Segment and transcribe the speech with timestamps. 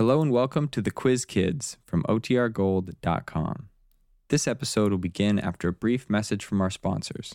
[0.00, 3.68] Hello and welcome to the Quiz Kids from OTRGold.com.
[4.30, 7.34] This episode will begin after a brief message from our sponsors.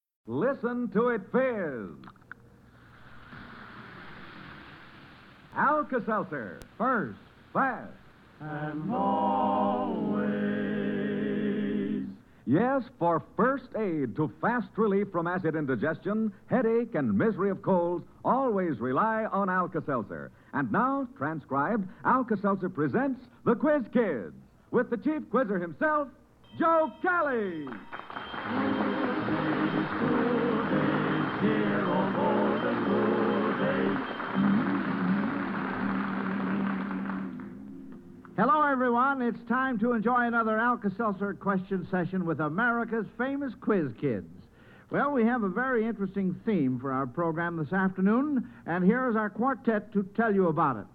[0.31, 1.89] Listen to it fizz.
[5.57, 7.19] Alka-Seltzer, first,
[7.51, 7.91] fast,
[8.39, 10.21] and always.
[12.45, 18.05] Yes, for first aid to fast relief from acid indigestion, headache, and misery of colds,
[18.23, 20.31] always rely on Alka-Seltzer.
[20.53, 24.31] And now, transcribed, Alka-Seltzer presents the Quiz Kids
[24.71, 26.07] with the chief quizzer himself,
[26.57, 27.67] Joe Kelly.
[38.43, 39.21] Hello, everyone.
[39.21, 44.25] It's time to enjoy another Alka-Seltzer question session with America's famous quiz kids.
[44.89, 49.15] Well, we have a very interesting theme for our program this afternoon, and here is
[49.15, 50.87] our quartet to tell you about it.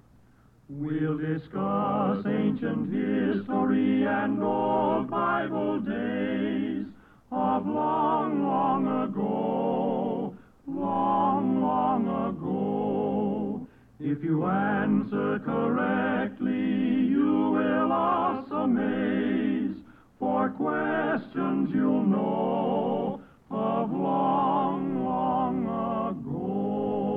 [0.68, 6.86] We'll discuss ancient history and old Bible days
[7.30, 10.34] of long, long ago,
[10.66, 12.75] long, long ago.
[13.98, 19.74] If you answer correctly, you will us amaze,
[20.18, 25.64] for questions you'll know of long, long
[26.10, 27.16] ago.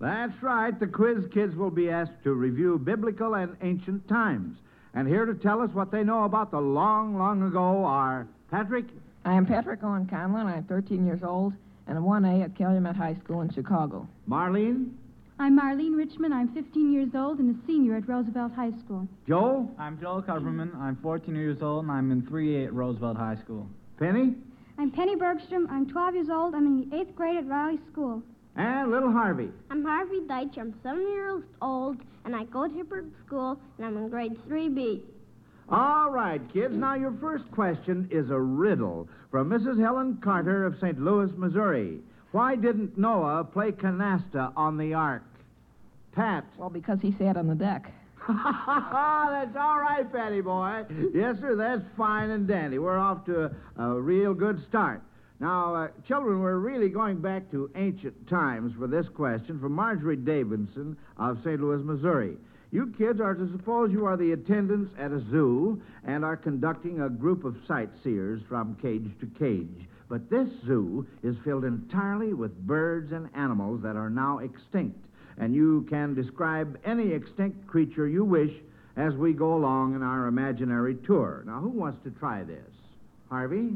[0.00, 0.78] That's right.
[0.78, 4.58] The quiz kids will be asked to review biblical and ancient times.
[4.92, 8.84] And here to tell us what they know about the long, long ago are Patrick,
[9.24, 10.44] I'm Patrick Owen Conlon.
[10.44, 11.54] I'm 13 years old
[11.86, 14.06] and a 1A at Calumet High School in Chicago.
[14.28, 14.90] Marlene,
[15.38, 16.34] I'm Marlene Richmond.
[16.34, 19.08] I'm 15 years old and a senior at Roosevelt High School.
[19.26, 20.74] Joe, I'm Joel Kupperman.
[20.76, 23.66] I'm 14 years old, and I'm in 3A at Roosevelt High School.
[23.98, 24.34] Penny,
[24.78, 25.66] I'm Penny Bergstrom.
[25.70, 26.54] I'm 12 years old.
[26.54, 28.22] I'm in the eighth grade at Riley School.
[28.56, 29.50] and little Harvey.
[29.70, 30.58] I'm Harvey Deitch.
[30.58, 35.00] I'm seven years old, and I go to Hibbert School, and I'm in grade 3B.
[35.70, 36.74] All right, kids.
[36.74, 39.80] Now, your first question is a riddle from Mrs.
[39.80, 41.00] Helen Carter of St.
[41.00, 42.00] Louis, Missouri.
[42.32, 45.22] Why didn't Noah play canasta on the ark?
[46.12, 46.44] Pat.
[46.58, 47.92] Well, because he sat on the deck.
[48.28, 50.84] that's all right, Patty boy.
[51.14, 52.78] Yes, sir, that's fine and dandy.
[52.78, 55.02] We're off to a, a real good start.
[55.38, 60.16] Now, uh, children, we're really going back to ancient times for this question from Marjorie
[60.16, 61.60] Davidson of St.
[61.60, 62.36] Louis, Missouri.
[62.72, 67.00] You kids are to suppose you are the attendants at a zoo and are conducting
[67.00, 69.88] a group of sightseers from cage to cage.
[70.08, 74.98] But this zoo is filled entirely with birds and animals that are now extinct.
[75.38, 78.52] And you can describe any extinct creature you wish
[78.96, 81.42] as we go along in our imaginary tour.
[81.46, 82.70] Now, who wants to try this?
[83.28, 83.70] Harvey?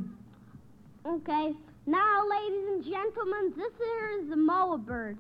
[1.07, 1.53] Okay,
[1.87, 5.19] now, ladies and gentlemen, this here is the moa bird.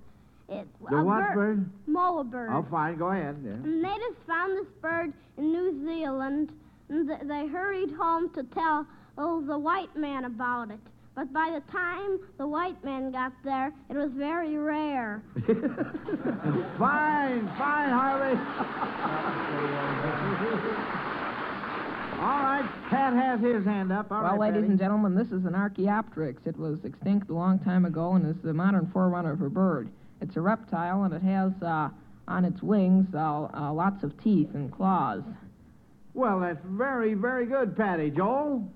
[0.48, 1.70] It's The a what bird?
[1.86, 2.50] Moa bird.
[2.52, 3.36] Oh, fine, go ahead.
[3.44, 3.52] Yeah.
[3.52, 6.52] And natives found this bird in New Zealand,
[6.88, 10.80] and th- they hurried home to tell oh, the white man about it.
[11.14, 15.22] But by the time the white man got there, it was very rare.
[16.78, 18.38] fine, fine, Harvey.
[22.20, 24.10] All right, Pat has his hand up.
[24.10, 24.70] All well, right, ladies Patty.
[24.70, 26.42] and gentlemen, this is an Archaeopteryx.
[26.46, 29.88] It was extinct a long time ago and is the modern forerunner of a bird.
[30.24, 31.90] It's a reptile and it has uh,
[32.26, 33.18] on its wings uh,
[33.52, 35.22] uh, lots of teeth and claws.
[36.14, 38.08] Well, that's very, very good, Patty.
[38.08, 38.66] Joel?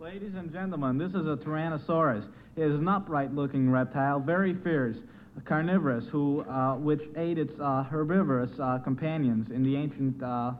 [0.00, 2.24] Ladies and gentlemen, this is a Tyrannosaurus.
[2.56, 4.96] It is an upright-looking reptile, very fierce,
[5.44, 10.52] carnivorous, who uh, which ate its uh, herbivorous uh, companions in the ancient uh,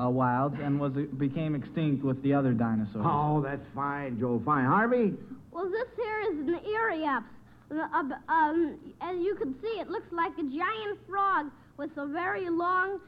[0.00, 3.04] uh, wilds and was became extinct with the other dinosaurs.
[3.06, 4.40] Oh, that's fine, Joel.
[4.46, 4.64] Fine.
[4.64, 5.12] Harvey?
[5.50, 7.24] Well, this here is an Eryops.
[7.72, 11.46] Uh, um, as you can see, it looks like a giant frog
[11.78, 13.00] with a very long,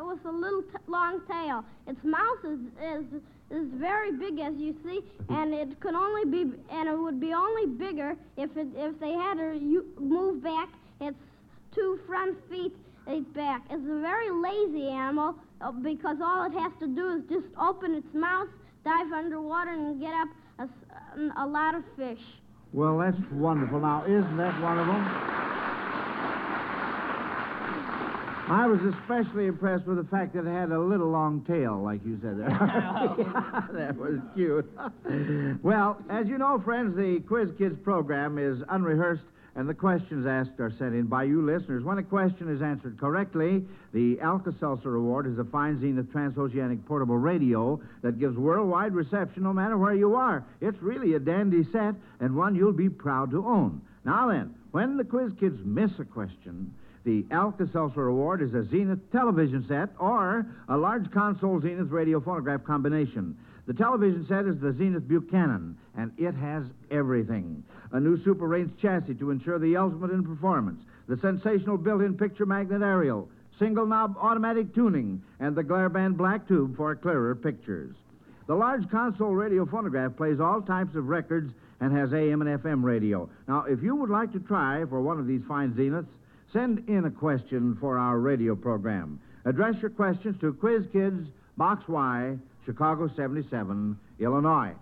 [0.00, 1.62] with a little long tail.
[1.86, 3.04] Its mouth is, is
[3.50, 5.00] is very big, as you see,
[5.30, 9.12] and it could only be, and it would be only bigger if it if they
[9.12, 10.68] had to move back
[11.00, 11.18] its
[11.74, 12.74] two front feet
[13.06, 13.62] uh, back.
[13.70, 17.94] It's a very lazy animal uh, because all it has to do is just open
[17.94, 18.48] its mouth,
[18.84, 20.28] dive underwater, and get up
[21.36, 22.22] a lot of fish.
[22.72, 23.80] Well, that's wonderful.
[23.80, 24.94] Now, isn't that wonderful?
[28.50, 32.00] I was especially impressed with the fact that it had a little long tail, like
[32.04, 32.48] you said there.
[33.74, 34.70] that was cute.
[35.62, 39.22] well, as you know, friends, the Quiz Kids program is unrehearsed,
[39.58, 41.82] and the questions asked are sent in by you listeners.
[41.82, 47.16] When a question is answered correctly, the Alka-Seltzer Award is a fine Zenith transoceanic portable
[47.16, 50.44] radio that gives worldwide reception no matter where you are.
[50.60, 53.80] It's really a dandy set, and one you'll be proud to own.
[54.04, 56.72] Now then, when the Quiz Kids miss a question,
[57.02, 62.62] the Alka-Seltzer Award is a Zenith television set or a large console Zenith radio phonograph
[62.62, 63.36] combination.
[63.68, 67.62] The television set is the Zenith Buchanan, and it has everything.
[67.92, 72.46] A new super range chassis to ensure the ultimate in performance, the sensational built-in picture
[72.46, 73.28] magnet aerial,
[73.60, 77.94] single knob automatic tuning, and the glare band black tube for clearer pictures.
[78.48, 82.82] The large console radio phonograph plays all types of records and has AM and FM
[82.82, 83.28] radio.
[83.46, 86.08] Now, if you would like to try for one of these fine Zeniths,
[86.52, 89.20] Send in a question for our radio program.
[89.44, 91.28] Address your questions to Quiz Kids,
[91.58, 92.38] Box Y,
[92.68, 94.72] Chicago 77, Illinois.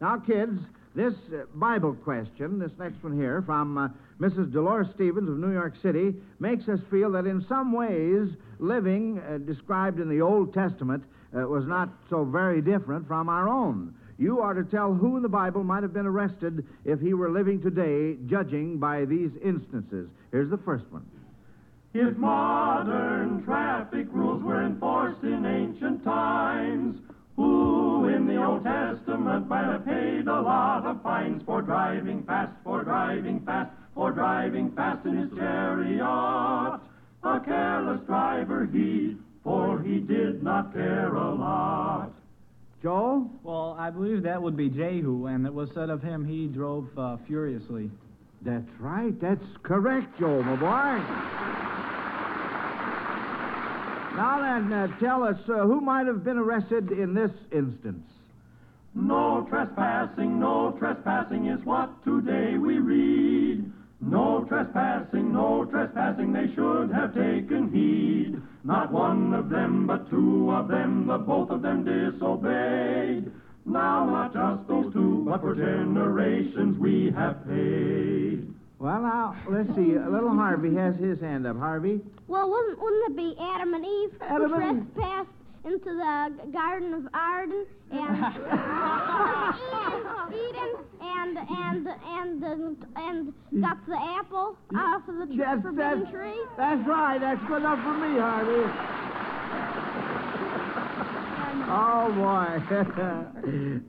[0.00, 0.58] Now, kids,
[0.94, 3.88] this uh, Bible question, this next one here from uh,
[4.18, 4.50] Mrs.
[4.50, 8.30] Dolores Stevens of New York City, makes us feel that in some ways
[8.60, 11.04] living uh, described in the Old Testament
[11.36, 13.94] uh, was not so very different from our own.
[14.16, 17.30] You are to tell who in the Bible might have been arrested if he were
[17.30, 20.08] living today, judging by these instances.
[20.30, 21.04] Here's the first one.
[21.92, 27.00] If modern traffic rules were enforced in ancient times,
[27.36, 32.52] who in the Old Testament might have paid a lot of fines for driving fast,
[32.62, 36.00] for driving fast, for driving fast in his chariot?
[36.02, 42.10] A careless driver he, for he did not care a lot.
[42.82, 43.30] Joe?
[43.42, 46.86] Well, I believe that would be Jehu, and it was said of him he drove
[46.98, 47.90] uh, furiously.
[48.42, 49.18] That's right.
[49.22, 51.73] That's correct, Joe, my boy.
[54.16, 58.06] Now then, uh, tell us uh, who might have been arrested in this instance.
[58.94, 63.72] No trespassing, no trespassing is what today we read.
[64.00, 68.40] No trespassing, no trespassing, they should have taken heed.
[68.62, 73.32] Not one of them, but two of them, the both of them disobeyed.
[73.66, 78.54] Now not just those two, but for generations we have paid.
[78.84, 79.96] Well, now, let's see.
[79.96, 81.56] Little Harvey has his hand up.
[81.56, 82.02] Harvey?
[82.28, 85.30] Well, wouldn't, wouldn't it be Adam and Eve Adam who and trespassed
[85.64, 88.12] into the Garden of Arden and
[90.36, 93.32] Eden and and and and, and
[93.62, 96.44] got the apple off of the That's, forbidden that's, tree?
[96.58, 97.18] that's right.
[97.18, 98.70] That's good enough for me, Harvey.
[101.66, 102.60] Oh, boy.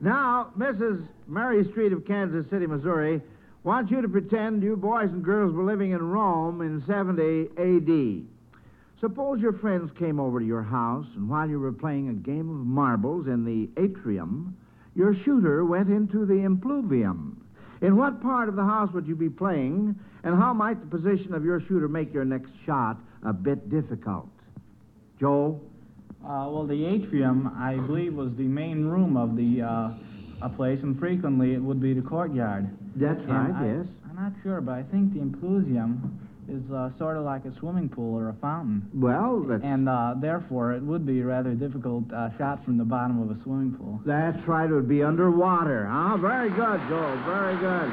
[0.00, 1.06] now, Mrs.
[1.28, 3.20] Mary Street of Kansas City, Missouri,
[3.66, 8.24] wants you to pretend you boys and girls were living in Rome in 70 A.D.
[9.00, 12.48] Suppose your friends came over to your house, and while you were playing a game
[12.48, 14.56] of marbles in the atrium,
[14.94, 17.44] your shooter went into the impluvium.
[17.82, 21.34] In what part of the house would you be playing, and how might the position
[21.34, 24.28] of your shooter make your next shot a bit difficult?
[25.18, 25.60] Joe?
[26.24, 30.96] Uh, well, the atrium, I believe, was the main room of the uh, place, and
[31.00, 32.70] frequently it would be the courtyard.
[32.96, 33.86] That's And right, I- yes.
[34.08, 37.88] I'm not sure, but I think the impluvium is uh, sort of like a swimming
[37.88, 38.88] pool or a fountain.
[38.94, 42.84] Well, that's, And uh, therefore, it would be a rather difficult uh, shot from the
[42.84, 44.00] bottom of a swimming pool.
[44.06, 44.70] that's right.
[44.70, 45.86] It would be underwater.
[45.90, 47.20] Ah, very good, Joe.
[47.26, 47.90] Very good.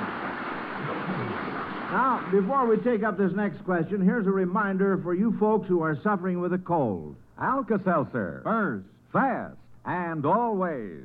[1.91, 5.81] Now, before we take up this next question, here's a reminder for you folks who
[5.81, 7.15] are suffering with a cold.
[7.39, 8.41] Alka-Seltzer.
[8.43, 8.85] First.
[9.11, 9.55] Fast.
[9.85, 11.01] And always.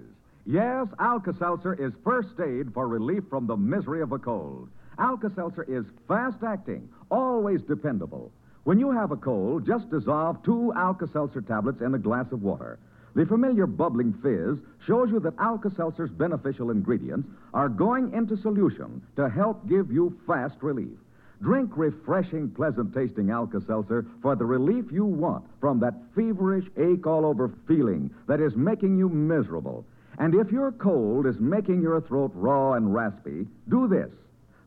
[0.50, 4.70] Yes, Alka-Seltzer is first aid for relief from the misery of a cold.
[4.98, 8.32] Alka-Seltzer is fast-acting, always dependable.
[8.64, 12.78] When you have a cold, just dissolve two Alka-Seltzer tablets in a glass of water.
[13.14, 19.28] The familiar bubbling fizz shows you that Alka-Seltzer's beneficial ingredients are going into solution to
[19.28, 20.96] help give you fast relief.
[21.42, 27.06] Drink refreshing, pleasant tasting Alka Seltzer for the relief you want from that feverish, ache
[27.06, 29.84] all over feeling that is making you miserable.
[30.18, 34.10] And if your cold is making your throat raw and raspy, do this.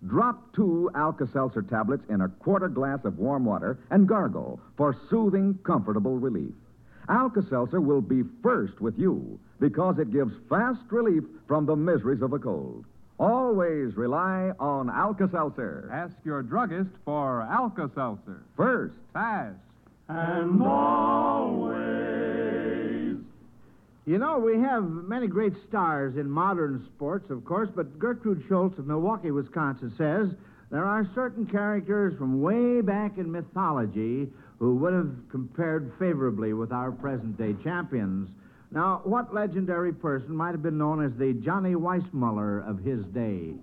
[0.08, 4.98] Drop two Alka Seltzer tablets in a quarter glass of warm water and gargle for
[5.10, 6.53] soothing, comfortable relief.
[7.10, 12.22] Alka Seltzer will be first with you because it gives fast relief from the miseries
[12.22, 12.86] of a cold.
[13.20, 15.89] Always rely on Alka Seltzer.
[15.93, 18.41] Ask your druggist for Alka Seltzer.
[18.58, 19.58] First, Fast.
[20.10, 22.20] And always.
[24.05, 28.79] You know, we have many great stars in modern sports, of course, but Gertrude Schultz
[28.79, 30.29] of Milwaukee, Wisconsin says
[30.72, 34.27] there are certain characters from way back in mythology
[34.58, 38.29] who would have compared favorably with our present day champions.
[38.72, 43.53] Now, what legendary person might have been known as the Johnny Weissmuller of his day?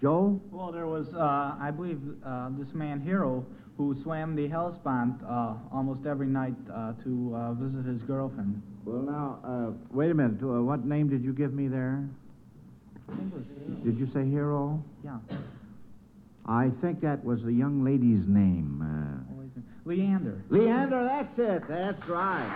[0.00, 0.40] Joe?
[0.50, 3.44] Well, there was, uh, I believe, uh, this man Hero
[3.76, 8.62] who swam the Hellespont uh, almost every night uh, to uh, visit his girlfriend.
[8.84, 10.42] Well, now, uh, wait a minute.
[10.42, 12.06] Uh, what name did you give me there?
[13.84, 14.82] Did you say Hero?
[15.04, 15.18] Yeah.
[16.46, 18.82] I think that was the young lady's name.
[18.82, 19.34] Uh,
[19.86, 20.42] Leander.
[20.48, 21.62] Leander, that's it.
[21.68, 22.50] That's right.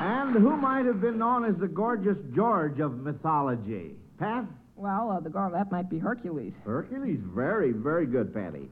[0.00, 3.92] And who might have been known as the gorgeous George of mythology?
[4.18, 4.44] Pat?
[4.74, 6.52] Well, uh, the girl, that might be Hercules.
[6.64, 8.68] Hercules, very, very good, Patty.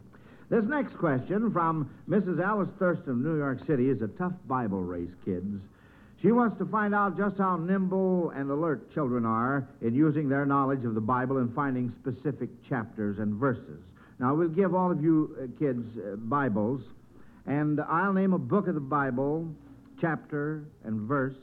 [0.51, 2.43] This next question from Mrs.
[2.43, 5.63] Alice Thurston of New York City is a tough Bible race, kids.
[6.21, 10.45] She wants to find out just how nimble and alert children are in using their
[10.45, 13.79] knowledge of the Bible and finding specific chapters and verses.
[14.19, 16.83] Now, we'll give all of you uh, kids uh, Bibles,
[17.47, 19.49] and I'll name a book of the Bible,
[20.01, 21.37] chapter and verse,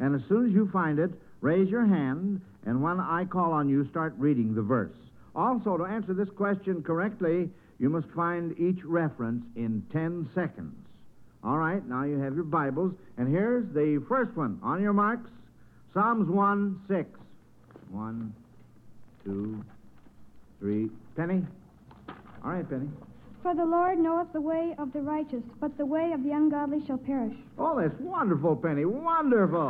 [0.00, 1.12] and as soon as you find it,
[1.42, 4.96] raise your hand, and when I call on you, start reading the verse.
[5.36, 10.74] Also, to answer this question correctly, you must find each reference in 10 seconds.
[11.44, 14.58] All right, now you have your Bibles, and here's the first one.
[14.62, 15.30] On your marks,
[15.94, 17.08] Psalms 1 6.
[17.90, 18.34] One,
[19.24, 19.64] two,
[20.58, 20.90] three.
[21.16, 21.44] Penny?
[22.44, 22.88] All right, Penny.
[23.42, 26.84] For the Lord knoweth the way of the righteous, but the way of the ungodly
[26.86, 27.34] shall perish.
[27.56, 28.84] Oh, that's wonderful, Penny.
[28.84, 29.68] Wonderful.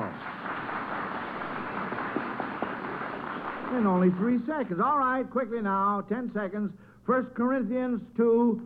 [3.76, 4.80] In only three seconds.
[4.82, 6.00] All right, quickly now.
[6.08, 6.72] Ten seconds.
[7.08, 8.60] First Corinthians 2,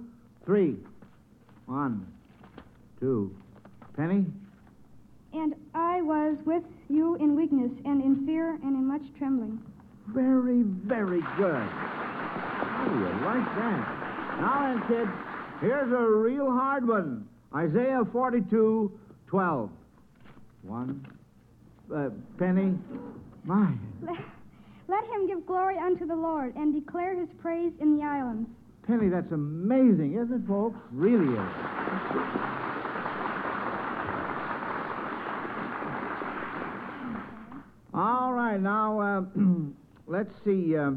[0.45, 0.77] 3.
[1.67, 2.05] One,
[2.99, 3.33] two.
[3.97, 4.27] Penny?
[5.33, 9.63] And I was with you in weakness and in fear and in much trembling.
[10.09, 11.55] Very, very good.
[11.55, 14.41] How do you like that?
[14.41, 15.11] Now then, kids,
[15.61, 17.29] here's a real hard one.
[17.55, 18.91] Isaiah 42,
[19.29, 19.71] 12.
[20.63, 21.07] One.
[21.95, 22.75] Uh, Penny?
[23.45, 23.73] My.
[24.93, 28.47] Let, him give glory unto the Lord and declare his praise in the islands.
[28.87, 30.79] Penny, that's amazing, isn't it, folks?
[30.91, 31.51] Really is.
[37.95, 39.23] All right, now uh,
[40.07, 40.91] let's see uh,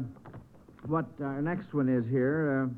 [0.86, 2.68] what our next one is here.
[2.68, 2.74] Uh,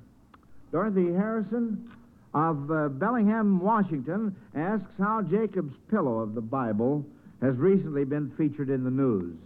[0.70, 1.90] Dorothy Harrison
[2.32, 7.04] of uh, Bellingham, Washington, asks how Jacob's pillow of the Bible
[7.42, 9.36] has recently been featured in the news.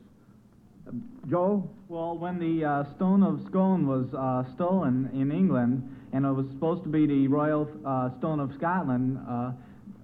[1.29, 1.69] Joe?
[1.89, 5.83] Well, when the uh, Stone of Scone was uh, stolen in England,
[6.13, 9.53] and it was supposed to be the Royal uh, Stone of Scotland, uh,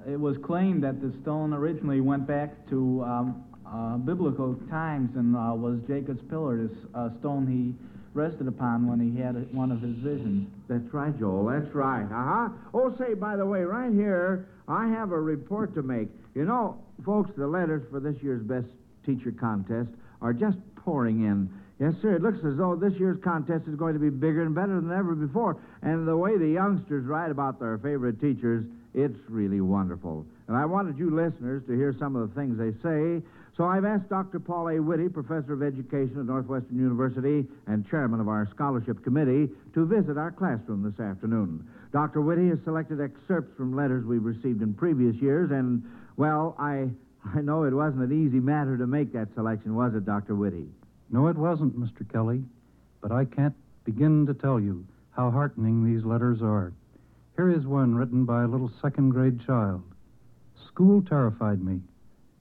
[0.07, 5.37] it was claimed that the stone originally went back to um, uh, biblical times and
[5.37, 7.75] uh, was Jacob's pillar, this uh, stone he
[8.15, 10.49] rested upon when he had one of his visions.
[10.69, 11.45] That's right, Joel.
[11.47, 12.05] That's right.
[12.05, 12.49] Uh huh.
[12.73, 16.09] Oh, say, by the way, right here, I have a report to make.
[16.35, 18.69] You know, folks, the letters for this year's Best
[19.05, 19.91] Teacher Contest
[20.23, 20.57] are just
[20.89, 21.51] pouring in.
[21.79, 22.17] Yes, sir.
[22.17, 24.91] It looks as though this year's contest is going to be bigger and better than
[24.91, 25.61] ever before.
[25.83, 28.65] And the way the youngsters write about their favorite teachers,
[28.95, 30.25] it's really wonderful.
[30.49, 33.23] And I wanted you listeners to hear some of the things they say.
[33.55, 34.41] So I've asked Dr.
[34.41, 34.81] Paul A.
[34.81, 40.17] Witty, professor of education at Northwestern University and chairman of our scholarship committee, to visit
[40.17, 41.69] our classroom this afternoon.
[41.93, 42.23] Dr.
[42.23, 45.83] Witty has selected excerpts from letters we've received in previous years, and,
[46.17, 46.89] well, I,
[47.37, 50.35] I know it wasn't an easy matter to make that selection, was it, Dr.
[50.35, 50.67] Witty?
[51.11, 52.11] No, it wasn't, Mr.
[52.11, 52.43] Kelly.
[53.01, 56.73] But I can't begin to tell you how heartening these letters are.
[57.37, 59.83] Here is one written by a little second grade child.
[60.67, 61.81] School terrified me.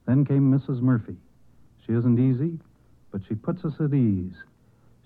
[0.05, 0.81] Then came Mrs.
[0.81, 1.15] Murphy.
[1.85, 2.59] She isn't easy,
[3.11, 4.35] but she puts us at ease.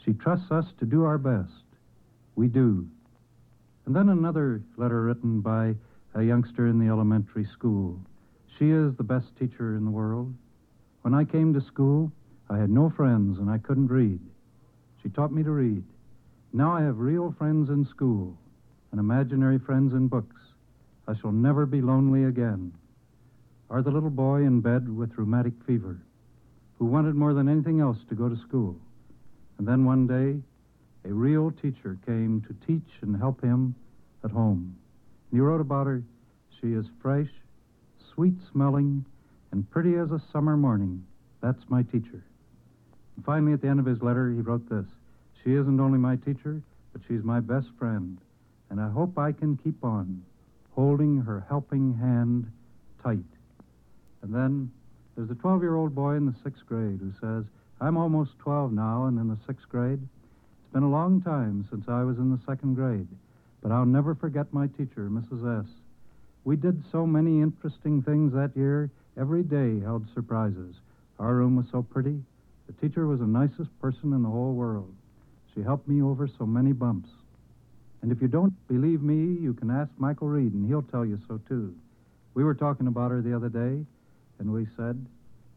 [0.04, 1.52] She trusts us to do our best.
[2.36, 2.88] We do.
[3.86, 5.76] And then another letter written by
[6.16, 8.00] a youngster in the elementary school.
[8.58, 10.34] She is the best teacher in the world.
[11.02, 12.12] When I came to school,
[12.52, 14.20] I had no friends and I couldn't read.
[15.02, 15.86] She taught me to read.
[16.52, 18.38] Now I have real friends in school
[18.92, 20.36] and imaginary friends in books.
[21.08, 22.74] I shall never be lonely again.
[23.70, 25.98] Or the little boy in bed with rheumatic fever,
[26.78, 28.76] who wanted more than anything else to go to school.
[29.58, 30.42] And then one day,
[31.10, 33.76] a real teacher came to teach and help him
[34.26, 34.76] at home.
[35.32, 36.04] And he wrote about her.
[36.60, 37.30] She is fresh,
[38.14, 39.06] sweet smelling,
[39.54, 41.06] and pretty as a summer morning.
[41.42, 42.26] That's my teacher.
[43.22, 44.88] And finally, at the end of his letter, he wrote this
[45.44, 46.60] She isn't only my teacher,
[46.92, 48.18] but she's my best friend.
[48.72, 50.24] And I hope I can keep on
[50.72, 52.52] holding her helping hand
[53.04, 53.20] tight.
[54.24, 54.72] And then
[55.16, 57.46] there's a 12 year old boy in the sixth grade who says,
[57.80, 60.00] I'm almost 12 now and in the sixth grade.
[60.02, 63.08] It's been a long time since I was in the second grade.
[63.62, 65.62] but I'll never forget my teacher, Mrs.
[65.64, 65.70] S.
[66.44, 68.90] We did so many interesting things that year.
[69.16, 70.74] Every day held surprises.
[71.20, 72.24] Our room was so pretty.
[72.72, 74.94] The teacher was the nicest person in the whole world.
[75.54, 77.10] She helped me over so many bumps.
[78.02, 81.20] And if you don't believe me, you can ask Michael Reed, and he'll tell you
[81.28, 81.76] so too.
[82.34, 83.86] We were talking about her the other day,
[84.40, 85.06] and we said,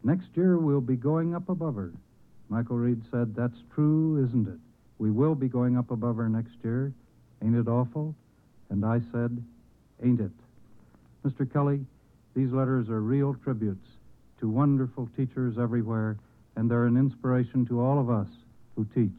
[0.03, 1.93] Next year we'll be going up above her.
[2.49, 4.59] Michael Reed said, That's true, isn't it?
[4.97, 6.91] We will be going up above her next year.
[7.41, 8.13] Ain't it awful?
[8.69, 9.41] And I said,
[10.03, 10.31] Ain't it?
[11.25, 11.51] Mr.
[11.51, 11.85] Kelly,
[12.35, 13.87] these letters are real tributes
[14.41, 16.17] to wonderful teachers everywhere,
[16.55, 18.27] and they're an inspiration to all of us
[18.75, 19.11] who teach.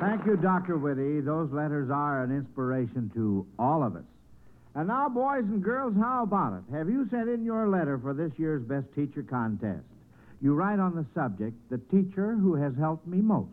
[0.00, 0.76] Thank you, Dr.
[0.76, 1.20] Witty.
[1.20, 4.04] Those letters are an inspiration to all of us.
[4.74, 6.74] And now, boys and girls, how about it?
[6.74, 9.84] Have you sent in your letter for this year's Best Teacher contest?
[10.42, 13.48] You write on the subject, the teacher who has helped me most.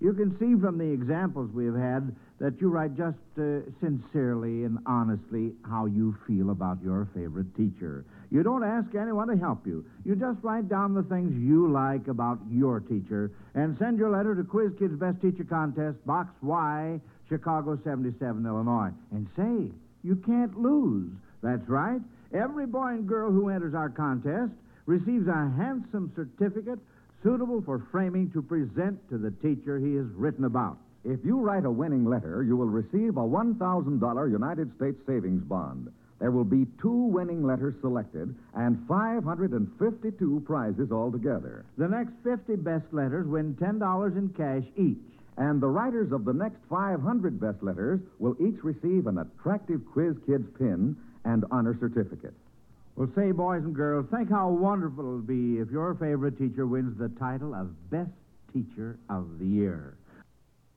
[0.00, 4.64] You can see from the examples we have had that you write just uh, sincerely
[4.64, 8.04] and honestly how you feel about your favorite teacher.
[8.30, 9.86] You don't ask anyone to help you.
[10.04, 14.34] You just write down the things you like about your teacher and send your letter
[14.34, 18.90] to Quiz Kids Best Teacher Contest, Box Y, Chicago 77, Illinois.
[19.12, 19.72] And say,
[20.02, 21.10] you can't lose.
[21.42, 22.00] That's right.
[22.34, 24.52] Every boy and girl who enters our contest
[24.84, 26.78] receives a handsome certificate
[27.22, 30.78] suitable for framing to present to the teacher he has written about.
[31.04, 35.88] If you write a winning letter, you will receive a $1,000 United States savings bond.
[36.18, 41.64] There will be two winning letters selected and 552 prizes altogether.
[41.76, 44.98] The next 50 best letters win $10 in cash each.
[45.36, 50.16] And the writers of the next 500 best letters will each receive an attractive Quiz
[50.26, 52.34] Kids pin and honor certificate.
[52.96, 56.98] Well, say, boys and girls, think how wonderful it'll be if your favorite teacher wins
[56.98, 58.10] the title of Best
[58.54, 59.98] Teacher of the Year.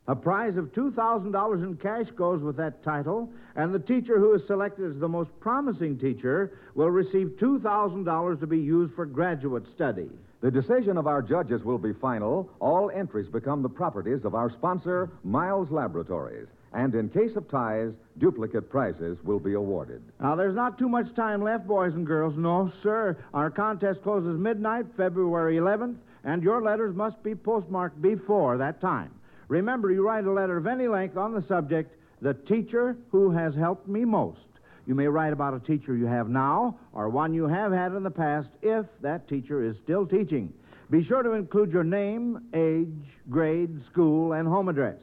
[0.09, 4.41] A prize of $2,000 in cash goes with that title, and the teacher who is
[4.47, 10.09] selected as the most promising teacher will receive $2,000 to be used for graduate study.
[10.41, 12.49] The decision of our judges will be final.
[12.59, 16.47] All entries become the properties of our sponsor, Miles Laboratories.
[16.73, 20.03] And in case of ties, duplicate prizes will be awarded.
[20.19, 22.35] Now, there's not too much time left, boys and girls.
[22.37, 23.17] No, sir.
[23.33, 29.11] Our contest closes midnight, February 11th, and your letters must be postmarked before that time.
[29.47, 33.55] Remember, you write a letter of any length on the subject, The Teacher Who Has
[33.55, 34.39] Helped Me Most.
[34.85, 38.03] You may write about a teacher you have now or one you have had in
[38.03, 40.53] the past if that teacher is still teaching.
[40.89, 42.87] Be sure to include your name, age,
[43.29, 44.97] grade, school, and home address.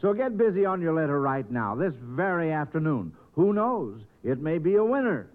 [0.00, 3.12] So get busy on your letter right now, this very afternoon.
[3.34, 4.00] Who knows?
[4.24, 5.28] It may be a winner.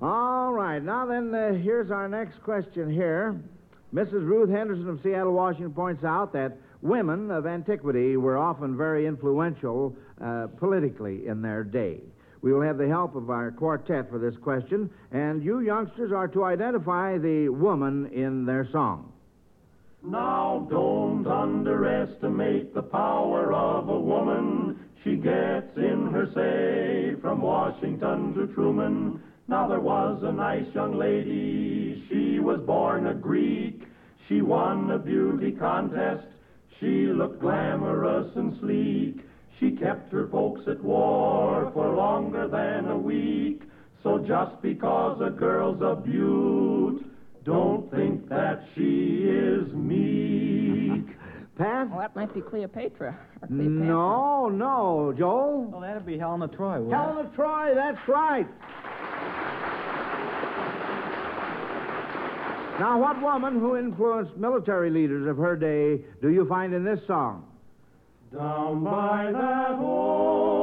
[0.00, 3.40] All right, now then, uh, here's our next question here.
[3.94, 4.26] Mrs.
[4.26, 9.94] Ruth Henderson of Seattle, Washington points out that women of antiquity were often very influential
[10.20, 12.00] uh, politically in their day.
[12.40, 16.26] We will have the help of our quartet for this question, and you youngsters are
[16.28, 19.11] to identify the woman in their song.
[20.04, 24.80] Now don't underestimate the power of a woman.
[25.04, 29.22] She gets in her say from Washington to Truman.
[29.46, 32.04] Now there was a nice young lady.
[32.08, 33.84] She was born a Greek.
[34.28, 36.26] She won a beauty contest.
[36.80, 39.24] She looked glamorous and sleek.
[39.60, 43.62] She kept her folks at war for longer than a week.
[44.02, 47.04] So just because a girl's a beaut,
[47.44, 51.06] don't think that she is meek.
[51.58, 51.90] Pat?
[51.90, 53.18] Well, that might be Cleopatra.
[53.38, 53.68] Cleopatra.
[53.68, 55.64] No, no, Joel.
[55.64, 58.46] Well, that'd be Helena Troy, wouldn't Helen of Troy, that's right.
[62.80, 67.00] Now, what woman who influenced military leaders of her day do you find in this
[67.06, 67.44] song?
[68.32, 70.61] Down by that old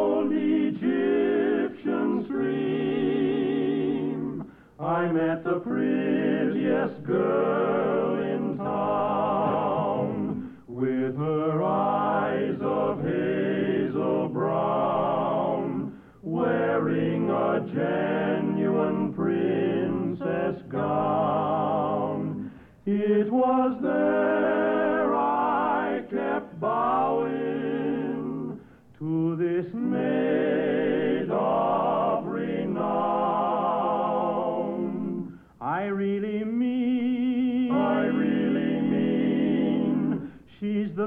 [4.89, 17.60] I met the prettiest girl in town, with her eyes of hazel brown, wearing a
[17.71, 22.49] genuine princess gown.
[22.88, 24.59] It was there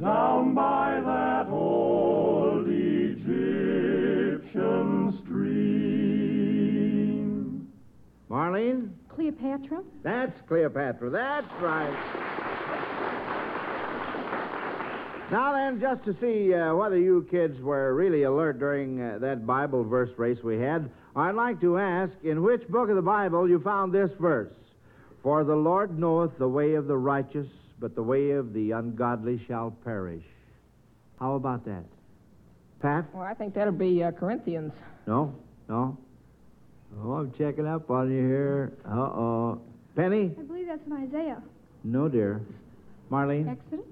[0.00, 3.28] Down by that old Egyptian
[5.24, 6.84] stream.
[8.30, 8.90] Marlene?
[9.08, 9.82] Cleopatra?
[10.02, 11.10] That's Cleopatra.
[11.10, 12.33] That's right.
[15.34, 19.44] Now then, just to see uh, whether you kids were really alert during uh, that
[19.44, 23.48] Bible verse race we had, I'd like to ask in which book of the Bible
[23.48, 24.52] you found this verse?
[25.24, 27.48] For the Lord knoweth the way of the righteous,
[27.80, 30.22] but the way of the ungodly shall perish.
[31.18, 31.82] How about that?
[32.80, 33.04] Pat?
[33.12, 34.72] Well, I think that'll be uh, Corinthians.
[35.08, 35.34] No?
[35.68, 35.98] No?
[37.02, 38.72] Oh, I'm checking up on you here.
[38.86, 39.60] Uh oh.
[39.96, 40.30] Penny?
[40.38, 41.42] I believe that's in Isaiah.
[41.82, 42.40] No, dear.
[43.10, 43.50] Marlene?
[43.50, 43.84] Exodus?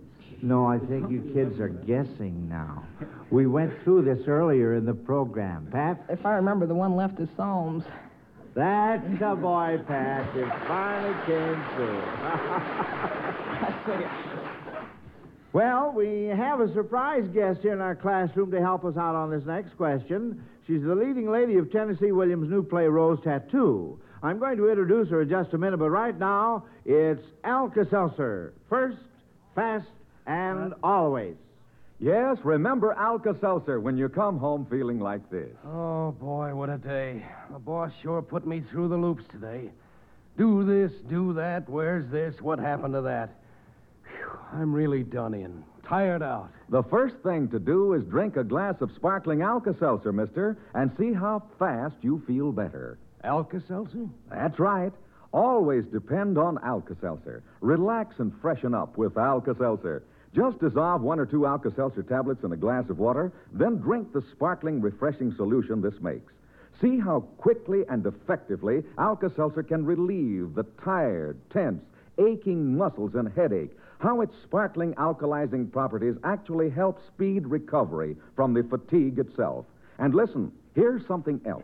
[0.44, 2.85] No, I think you kids are guessing now.
[3.31, 5.68] We went through this earlier in the program.
[5.70, 6.05] Pat?
[6.09, 7.85] If I remember, the one left is Psalms.
[8.55, 10.37] That's the boy, Pat.
[10.37, 12.02] It finally came through.
[15.52, 19.31] well, we have a surprise guest here in our classroom to help us out on
[19.31, 20.44] this next question.
[20.66, 24.00] She's the leading lady of Tennessee Williams' new play, Rose Tattoo.
[24.24, 28.55] I'm going to introduce her in just a minute, but right now, it's Alka Seltzer.
[28.68, 28.98] First,
[29.55, 29.87] fast,
[30.26, 31.37] and always.
[31.98, 35.54] Yes, remember Alka Seltzer when you come home feeling like this.
[35.64, 37.24] Oh, boy, what a day.
[37.52, 39.70] The boss sure put me through the loops today.
[40.37, 43.30] Do this, do that, where's this, what happened to that?
[44.02, 45.62] Phew, I'm really done in.
[45.87, 46.50] Tired out.
[46.70, 50.90] The first thing to do is drink a glass of sparkling Alka Seltzer, mister, and
[50.98, 52.98] see how fast you feel better.
[53.22, 54.08] Alka Seltzer?
[54.30, 54.92] That's right.
[55.32, 57.42] Always depend on Alka Seltzer.
[57.61, 60.02] Relax and freshen up with Alka Seltzer.
[60.35, 64.12] Just dissolve one or two Alka Seltzer tablets in a glass of water, then drink
[64.12, 66.33] the sparkling, refreshing solution this makes.
[66.81, 71.83] See how quickly and effectively Alka Seltzer can relieve the tired, tense,
[72.18, 73.77] aching muscles and headache.
[73.99, 79.66] How its sparkling alkalizing properties actually help speed recovery from the fatigue itself.
[79.99, 81.62] And listen, here's something else.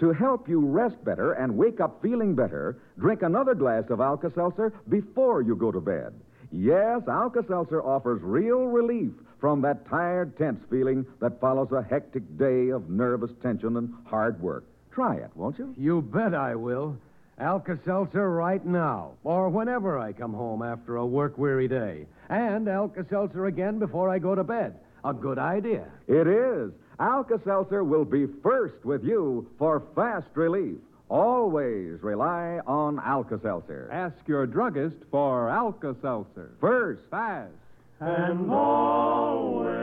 [0.00, 4.32] To help you rest better and wake up feeling better, drink another glass of Alka
[4.34, 6.14] Seltzer before you go to bed.
[6.52, 12.22] Yes, Alka Seltzer offers real relief from that tired, tense feeling that follows a hectic
[12.38, 14.64] day of nervous tension and hard work.
[14.92, 15.74] Try it, won't you?
[15.78, 16.96] You bet I will.
[17.38, 22.06] Alka Seltzer right now, or whenever I come home after a work weary day.
[22.28, 24.74] And Alka Seltzer again before I go to bed.
[25.04, 25.86] A good idea.
[26.06, 26.70] It is.
[26.98, 30.76] Alka Seltzer will be first with you for fast relief.
[31.10, 33.88] Always rely on Alka Seltzer.
[33.90, 36.52] Ask your druggist for Alka Seltzer.
[36.60, 37.50] First, fast,
[37.98, 39.80] and always.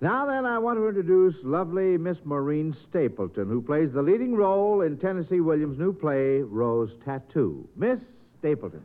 [0.00, 4.82] Now then, I want to introduce lovely Miss Maureen Stapleton, who plays the leading role
[4.82, 7.68] in Tennessee Williams' new play, Rose Tattoo.
[7.74, 7.98] Miss
[8.38, 8.84] Stapleton.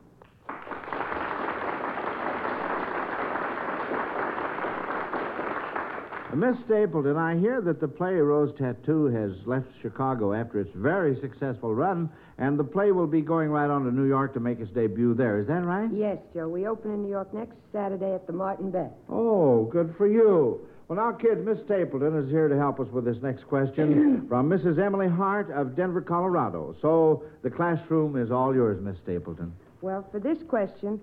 [6.37, 11.19] Miss Stapleton, I hear that the play Rose Tattoo has left Chicago after its very
[11.19, 14.59] successful run, and the play will be going right on to New York to make
[14.59, 15.39] its debut there.
[15.39, 15.89] Is that right?
[15.91, 16.47] Yes, Joe.
[16.47, 18.91] We open in New York next Saturday at the Martin Beck.
[19.09, 20.61] Oh, good for you.
[20.87, 24.47] Well, now, kids, Miss Stapleton is here to help us with this next question from
[24.47, 24.77] Mrs.
[24.77, 26.75] Emily Hart of Denver, Colorado.
[26.83, 29.51] So the classroom is all yours, Miss Stapleton.
[29.81, 31.01] Well, for this question,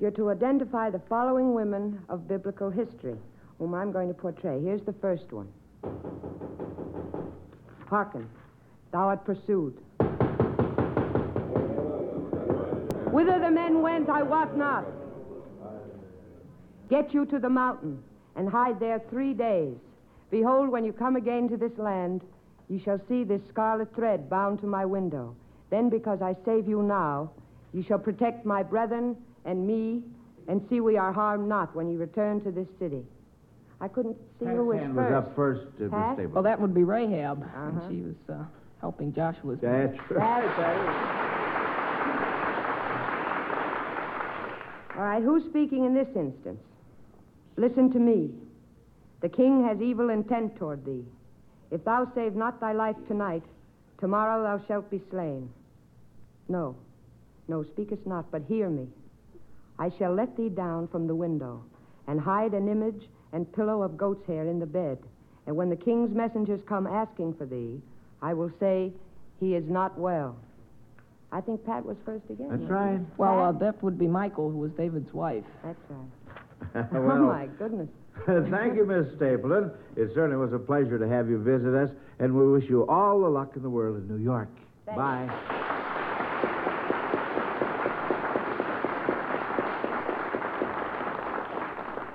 [0.00, 3.16] you're to identify the following women of biblical history
[3.62, 4.60] whom I'm going to portray.
[4.60, 5.46] Here's the first one.
[7.86, 8.28] Hearken,
[8.90, 9.78] thou art pursued.
[13.12, 14.84] Whither the men went, I wot not.
[16.90, 18.02] Get you to the mountain,
[18.34, 19.76] and hide there three days.
[20.32, 22.22] Behold, when you come again to this land,
[22.68, 25.36] ye shall see this scarlet thread bound to my window.
[25.70, 27.30] Then, because I save you now,
[27.72, 30.02] ye shall protect my brethren and me,
[30.48, 33.04] and see we are harmed not when ye return to this city.
[33.82, 35.10] I couldn't see Pat's who was hand first.
[35.10, 36.14] was up first, uh, Miss Pat?
[36.14, 36.32] Stapleton.
[36.32, 37.42] Well, that would be Rahab.
[37.42, 37.68] Uh-huh.
[37.68, 38.44] And she was uh,
[38.80, 39.58] helping Joshua's.
[39.60, 40.58] That's That's
[44.96, 46.60] All right, who's speaking in this instance?
[47.56, 48.30] Listen to me.
[49.20, 51.04] The king has evil intent toward thee.
[51.72, 53.42] If thou save not thy life tonight,
[53.98, 55.50] tomorrow thou shalt be slain.
[56.48, 56.76] No,
[57.48, 58.86] no, speakest not, but hear me.
[59.78, 61.64] I shall let thee down from the window,
[62.06, 64.98] and hide an image and pillow of goat's hair in the bed.
[65.46, 67.80] And when the king's messengers come asking for thee,
[68.20, 68.92] I will say,
[69.40, 70.36] He is not well.
[71.32, 72.48] I think Pat was first again.
[72.50, 73.00] That's wasn't right.
[73.16, 73.60] Well, uh, Pat?
[73.60, 75.44] that would be Michal, who was David's wife.
[75.64, 76.92] That's right.
[76.92, 77.88] well, oh, my goodness.
[78.26, 79.72] Thank you, Miss Stapleton.
[79.96, 83.20] It certainly was a pleasure to have you visit us, and we wish you all
[83.20, 84.48] the luck in the world in New York.
[84.84, 85.68] Thank Bye.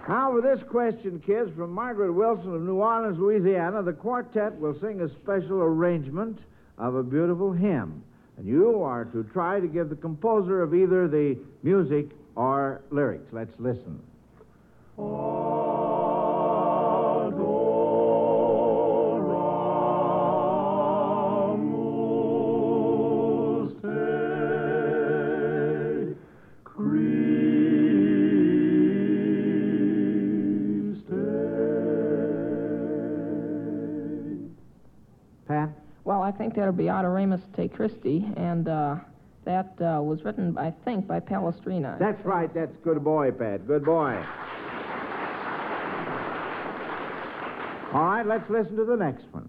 [0.08, 4.80] Now, for this question, kids, from Margaret Wilson of New Orleans, Louisiana, the quartet will
[4.80, 6.40] sing a special arrangement
[6.78, 8.02] of a beautiful hymn.
[8.38, 13.28] And you are to try to give the composer of either the music or lyrics.
[13.34, 14.00] Let's listen.
[14.96, 15.57] Pat?
[36.58, 38.96] Well, I think that'll be Adoramus Te Christe, and uh,
[39.46, 42.00] that uh, was written, I think, by Palestrina.
[42.00, 42.52] That's right.
[42.52, 43.68] That's good boy, Pat.
[43.68, 44.26] Good boy.
[47.94, 49.48] All right, let's listen to the next one.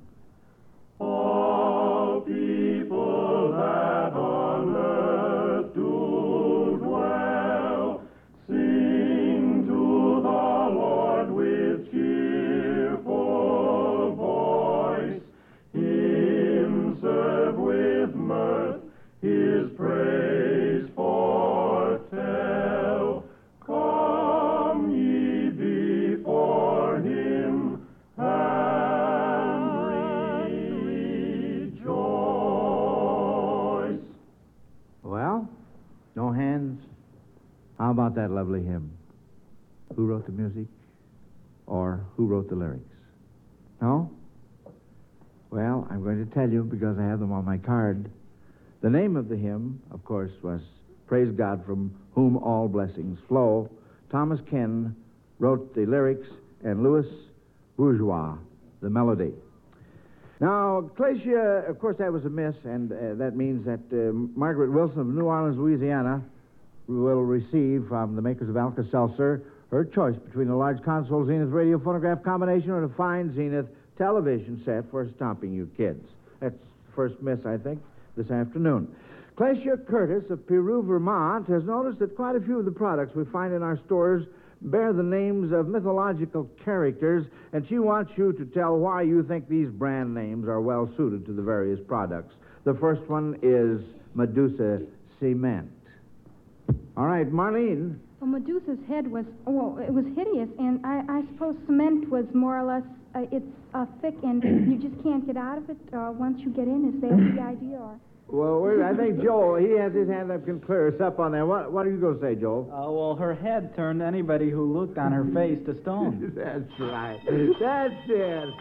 [38.09, 38.91] About that lovely hymn?
[39.95, 40.67] Who wrote the music?
[41.67, 42.89] Or who wrote the lyrics?
[43.83, 44.11] No?
[45.51, 48.11] Well, I'm going to tell you because I have them on my card.
[48.81, 50.61] The name of the hymn, of course, was
[51.07, 53.71] Praise God from Whom All Blessings Flow.
[54.11, 54.95] Thomas Ken
[55.39, 56.29] wrote the lyrics,
[56.65, 57.07] and Louis
[57.77, 58.37] Bourgeois
[58.81, 59.33] the melody.
[60.41, 64.71] Now, Glacia, of course, that was a miss, and uh, that means that uh, Margaret
[64.71, 66.23] Wilson of New Orleans, Louisiana,
[66.89, 71.51] will receive from the makers of Alka Seltzer her choice between a large console Zenith
[71.51, 73.67] radio phonograph combination and a fine Zenith
[73.99, 76.05] television set for stomping you kids.
[76.41, 76.57] That's
[76.95, 77.81] first miss, I think,
[78.17, 78.89] this afternoon.
[79.37, 83.25] Glacia Curtis of Peru, Vermont, has noticed that quite a few of the products we
[83.27, 84.27] find in our stores
[84.63, 89.49] bear the names of mythological characters, and she wants you to tell why you think
[89.49, 92.35] these brand names are well suited to the various products.
[92.65, 93.81] The first one is
[94.15, 94.83] Medusa
[95.21, 95.71] Cement.
[96.97, 97.99] All right, Marlene.
[98.21, 102.59] Well, Medusa's head was, well, it was hideous, and I, I suppose cement was more
[102.59, 102.83] or less,
[103.15, 106.51] uh, it's uh, thick, and you just can't get out of it uh, once you
[106.51, 106.93] get in.
[106.93, 107.79] Is that the idea?
[107.79, 108.01] Or?
[108.31, 111.33] Well, wait, I think Joel, he has his hand up, can clear us up on
[111.33, 111.47] that.
[111.47, 112.71] What, what are you going to say, Joel?
[112.71, 116.33] Uh, well, her head turned anybody who looked on her face to stone.
[116.37, 117.19] That's right.
[117.59, 118.55] That's it.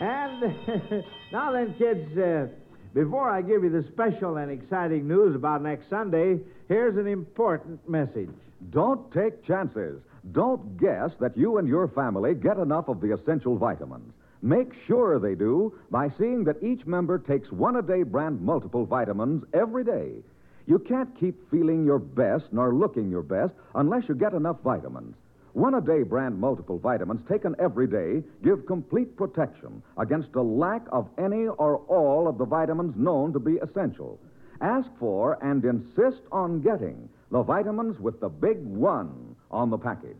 [0.00, 2.46] and now then, kids, uh,
[2.96, 7.86] before I give you the special and exciting news about next Sunday, here's an important
[7.86, 8.30] message.
[8.70, 10.00] Don't take chances.
[10.32, 14.14] Don't guess that you and your family get enough of the essential vitamins.
[14.40, 18.86] Make sure they do by seeing that each member takes one a day brand multiple
[18.86, 20.12] vitamins every day.
[20.66, 25.14] You can't keep feeling your best nor looking your best unless you get enough vitamins.
[25.56, 30.82] One a day brand multiple vitamins taken every day give complete protection against a lack
[30.92, 34.20] of any or all of the vitamins known to be essential.
[34.60, 40.18] Ask for and insist on getting the vitamins with the big one on the package.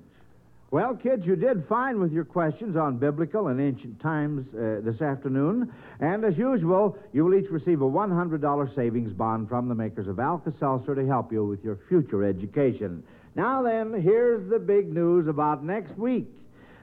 [0.70, 5.02] Well, kids, you did fine with your questions on biblical and ancient times uh, this
[5.02, 5.70] afternoon.
[6.00, 10.18] And as usual, you will each receive a $100 savings bond from the makers of
[10.18, 13.02] Alka Seltzer to help you with your future education.
[13.36, 16.26] Now then, here's the big news about next week.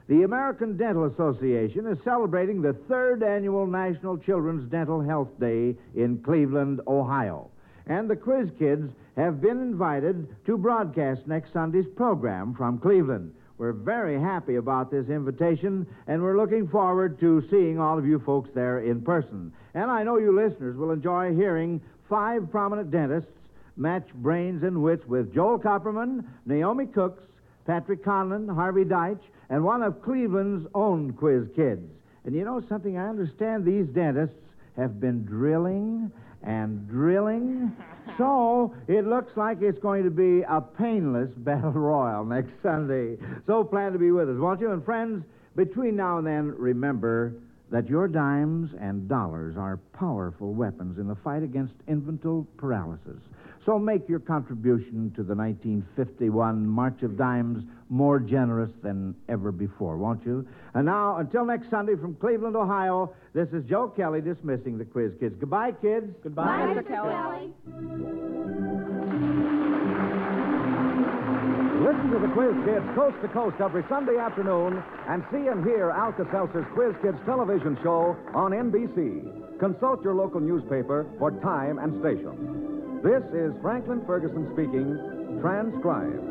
[0.06, 6.18] The American Dental Association is celebrating the third annual National Children's Dental Health Day in
[6.18, 7.50] Cleveland, Ohio.
[7.86, 13.34] And the Quiz Kids have been invited to broadcast next Sunday's program from Cleveland.
[13.58, 18.20] We're very happy about this invitation, and we're looking forward to seeing all of you
[18.20, 19.52] folks there in person.
[19.74, 23.30] And I know you listeners will enjoy hearing five prominent dentists
[23.76, 27.22] match brains and wits with Joel Kupperman, Naomi Cooks,
[27.66, 31.82] Patrick Conlon, Harvey Deitch, and one of Cleveland's own quiz kids.
[32.24, 32.96] And you know something?
[32.96, 34.36] I understand these dentists
[34.76, 36.10] have been drilling
[36.42, 37.72] and drilling.
[38.18, 43.16] So it looks like it's going to be a painless battle royal next Sunday.
[43.46, 44.72] So plan to be with us, won't you?
[44.72, 45.24] And friends,
[45.56, 47.32] between now and then, remember
[47.70, 53.18] that your dimes and dollars are powerful weapons in the fight against infantile paralysis.
[53.66, 59.96] So make your contribution to the 1951 March of Dimes more generous than ever before,
[59.96, 60.46] won't you?
[60.74, 65.12] And now, until next Sunday from Cleveland, Ohio, this is Joe Kelly dismissing the Quiz
[65.18, 65.34] Kids.
[65.40, 66.14] Goodbye, kids.
[66.22, 66.86] Goodbye, Mr.
[66.86, 67.54] Kelly.
[71.84, 75.90] Listen to the Quiz Kids coast to coast every Sunday afternoon and see and hear
[75.90, 79.60] Alka Seltzer's Quiz Kids television show on NBC.
[79.60, 83.00] consult your local newspaper for time and station.
[83.04, 84.96] This is Franklin Ferguson speaking,
[85.42, 86.24] transcribed.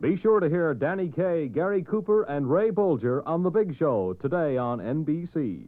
[0.00, 4.14] Be sure to hear Danny Kaye, Gary Cooper, and Ray Bolger on The Big Show
[4.22, 5.64] today on NBC.